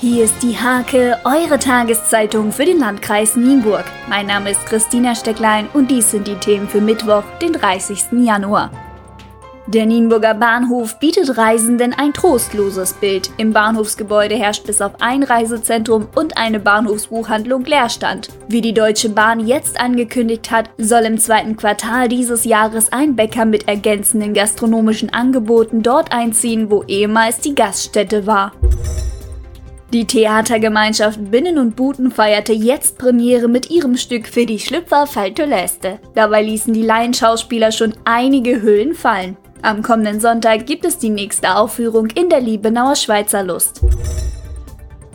Hier 0.00 0.24
ist 0.24 0.42
die 0.42 0.56
Hake, 0.56 1.18
eure 1.24 1.58
Tageszeitung 1.58 2.52
für 2.52 2.64
den 2.64 2.78
Landkreis 2.78 3.36
Nienburg. 3.36 3.84
Mein 4.08 4.28
Name 4.28 4.52
ist 4.52 4.64
Christina 4.64 5.14
Stecklein 5.14 5.68
und 5.74 5.90
dies 5.90 6.10
sind 6.10 6.26
die 6.26 6.36
Themen 6.36 6.66
für 6.66 6.80
Mittwoch, 6.80 7.22
den 7.42 7.52
30. 7.52 8.04
Januar. 8.12 8.70
Der 9.66 9.84
Nienburger 9.84 10.32
Bahnhof 10.32 10.98
bietet 11.00 11.36
Reisenden 11.36 11.92
ein 11.92 12.14
trostloses 12.14 12.94
Bild. 12.94 13.30
Im 13.36 13.52
Bahnhofsgebäude 13.52 14.36
herrscht 14.36 14.64
bis 14.64 14.80
auf 14.80 14.92
ein 15.00 15.22
Reisezentrum 15.22 16.08
und 16.14 16.38
eine 16.38 16.60
Bahnhofsbuchhandlung 16.60 17.66
Leerstand. 17.66 18.30
Wie 18.48 18.62
die 18.62 18.72
Deutsche 18.72 19.10
Bahn 19.10 19.46
jetzt 19.46 19.78
angekündigt 19.78 20.50
hat, 20.50 20.70
soll 20.78 21.02
im 21.02 21.18
zweiten 21.18 21.58
Quartal 21.58 22.08
dieses 22.08 22.46
Jahres 22.46 22.90
ein 22.90 23.16
Bäcker 23.16 23.44
mit 23.44 23.68
ergänzenden 23.68 24.32
gastronomischen 24.32 25.12
Angeboten 25.12 25.82
dort 25.82 26.10
einziehen, 26.10 26.70
wo 26.70 26.84
ehemals 26.84 27.40
die 27.40 27.54
Gaststätte 27.54 28.26
war. 28.26 28.52
Die 29.92 30.06
Theatergemeinschaft 30.06 31.32
Binnen 31.32 31.58
und 31.58 31.74
Buten 31.74 32.12
feierte 32.12 32.52
jetzt 32.52 32.96
Premiere 32.96 33.48
mit 33.48 33.70
ihrem 33.70 33.96
Stück 33.96 34.28
für 34.28 34.46
die 34.46 34.60
Schlüpfer 34.60 35.08
Falte 35.08 35.46
Leste. 35.46 35.98
Dabei 36.14 36.44
ließen 36.44 36.72
die 36.72 36.82
Laienschauspieler 36.82 37.72
schon 37.72 37.94
einige 38.04 38.62
Hüllen 38.62 38.94
fallen. 38.94 39.36
Am 39.62 39.82
kommenden 39.82 40.20
Sonntag 40.20 40.66
gibt 40.66 40.84
es 40.84 40.98
die 40.98 41.10
nächste 41.10 41.56
Aufführung 41.56 42.06
in 42.14 42.28
der 42.28 42.40
Liebenauer 42.40 42.94
Schweizer 42.94 43.42
Lust. 43.42 43.80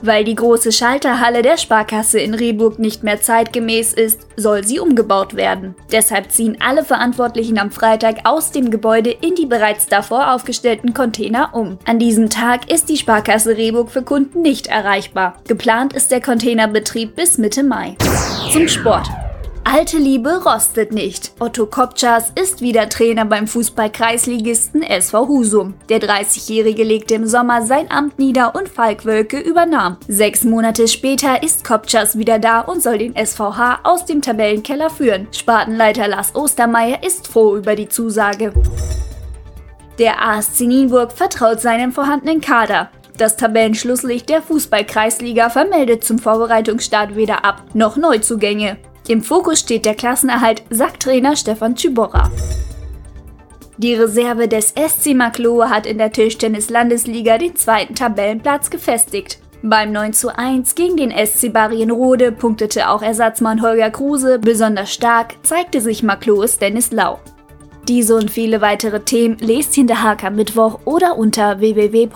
Weil 0.01 0.23
die 0.23 0.35
große 0.35 0.71
Schalterhalle 0.71 1.41
der 1.41 1.57
Sparkasse 1.57 2.19
in 2.19 2.33
Rehburg 2.33 2.79
nicht 2.79 3.03
mehr 3.03 3.21
zeitgemäß 3.21 3.93
ist, 3.93 4.27
soll 4.35 4.63
sie 4.63 4.79
umgebaut 4.79 5.35
werden. 5.35 5.75
Deshalb 5.91 6.31
ziehen 6.31 6.57
alle 6.59 6.83
Verantwortlichen 6.83 7.57
am 7.57 7.71
Freitag 7.71 8.17
aus 8.25 8.51
dem 8.51 8.71
Gebäude 8.71 9.11
in 9.11 9.35
die 9.35 9.45
bereits 9.45 9.87
davor 9.87 10.33
aufgestellten 10.33 10.93
Container 10.93 11.49
um. 11.53 11.79
An 11.85 11.99
diesem 11.99 12.29
Tag 12.29 12.71
ist 12.71 12.89
die 12.89 12.97
Sparkasse 12.97 13.57
Rehburg 13.57 13.89
für 13.89 14.03
Kunden 14.03 14.41
nicht 14.41 14.67
erreichbar. 14.67 15.37
Geplant 15.47 15.93
ist 15.93 16.11
der 16.11 16.21
Containerbetrieb 16.21 17.15
bis 17.15 17.37
Mitte 17.37 17.63
Mai. 17.63 17.95
Zum 18.51 18.67
Sport. 18.67 19.09
Alte 19.67 19.97
Liebe 19.97 20.43
rostet 20.45 20.93
nicht. 20.93 21.31
Otto 21.39 21.65
Kopczas 21.65 22.31
ist 22.39 22.61
wieder 22.61 22.87
Trainer 22.87 23.25
beim 23.25 23.47
Fußball-Kreisligisten 23.47 24.83
SV 24.83 25.27
Husum. 25.27 25.73
Der 25.89 25.99
30-Jährige 25.99 26.83
legte 26.83 27.15
im 27.15 27.25
Sommer 27.25 27.63
sein 27.63 27.89
Amt 27.89 28.19
nieder 28.19 28.53
und 28.53 28.69
Falk 28.69 29.05
Wölke 29.05 29.39
übernahm. 29.39 29.97
Sechs 30.07 30.43
Monate 30.43 30.87
später 30.87 31.41
ist 31.41 31.65
Kopczas 31.65 32.15
wieder 32.15 32.37
da 32.37 32.61
und 32.61 32.83
soll 32.83 32.99
den 32.99 33.15
SVH 33.15 33.79
aus 33.83 34.05
dem 34.05 34.21
Tabellenkeller 34.21 34.91
führen. 34.91 35.27
Spartenleiter 35.31 36.07
Lars 36.07 36.35
Ostermeier 36.35 37.03
ist 37.03 37.27
froh 37.27 37.57
über 37.57 37.75
die 37.75 37.89
Zusage. 37.89 38.53
Der 39.97 40.21
ASC 40.21 40.61
Nienburg 40.61 41.11
vertraut 41.11 41.59
seinem 41.59 41.91
vorhandenen 41.91 42.39
Kader. 42.39 42.91
Das 43.17 43.35
Tabellenschlusslicht 43.35 44.29
der 44.29 44.43
Fußball-Kreisliga 44.43 45.49
vermeldet 45.49 46.03
zum 46.03 46.19
Vorbereitungsstart 46.19 47.15
weder 47.15 47.43
Ab- 47.43 47.63
noch 47.73 47.97
Neuzugänge. 47.97 48.77
Im 49.07 49.21
Fokus 49.21 49.59
steht 49.59 49.85
der 49.85 49.93
Klassenerhalt, 49.93 50.63
sagt 50.69 51.03
Trainer 51.03 51.35
Stefan 51.35 51.75
Tschüborra. 51.75 52.31
Die 53.77 53.93
Reserve 53.93 54.47
des 54.47 54.69
SC 54.69 55.13
Maklohe 55.13 55.69
hat 55.69 55.85
in 55.85 55.97
der 55.97 56.11
Tischtennis-Landesliga 56.11 57.37
den 57.37 57.55
zweiten 57.55 57.93
Tabellenplatz 57.93 58.69
gefestigt. 58.69 59.37
Beim 59.61 59.91
9 59.91 60.13
zu 60.13 60.35
1 60.35 60.75
gegen 60.75 60.95
den 60.97 61.11
SC 61.11 61.51
Barienrode 61.51 62.31
punktete 62.31 62.89
auch 62.89 63.01
Ersatzmann 63.01 63.61
Holger 63.61 63.91
Kruse. 63.91 64.39
Besonders 64.39 64.93
stark 64.93 65.35
zeigte 65.43 65.81
sich 65.81 66.03
Maklohes 66.03 66.57
Dennis 66.57 66.91
Lau. 66.91 67.19
Diese 67.87 68.15
und 68.15 68.31
viele 68.31 68.61
weitere 68.61 69.01
Themen 69.01 69.37
lest 69.39 69.77
in 69.77 69.87
der 69.87 70.01
Haag 70.01 70.23
am 70.23 70.35
Mittwoch 70.35 70.79
oder 70.85 71.17
unter 71.17 71.59
www.diehag.de. 71.59 72.15